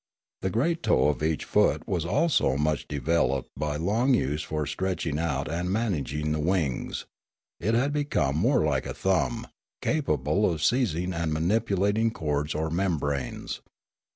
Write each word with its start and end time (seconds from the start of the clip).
The 0.41 0.49
great 0.49 0.81
toe 0.81 1.09
of 1.09 1.21
each 1.21 1.45
foot 1.45 1.87
was 1.87 2.05
also 2.07 2.57
much 2.57 2.87
developed 2.87 3.51
by 3.55 3.75
long 3.75 4.15
use 4.15 4.41
for 4.41 4.65
stretching 4.65 5.19
out 5.19 5.47
and 5.47 5.71
managing 5.71 6.31
the 6.31 6.39
wings; 6.39 7.05
it 7.59 7.75
had 7.75 7.93
become 7.93 8.35
more 8.35 8.63
like 8.65 8.87
a 8.87 8.95
thumb, 8.95 9.45
34 9.45 9.45
Limanora 9.45 9.47
capable 10.25 10.51
of 10.51 10.63
seizing 10.63 11.13
and 11.13 11.31
manipulating 11.31 12.09
cords 12.09 12.55
or 12.55 12.71
mem 12.71 12.99
branes. 12.99 13.59